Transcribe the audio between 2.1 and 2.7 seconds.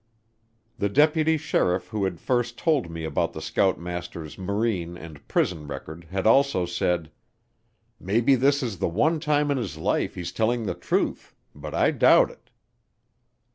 first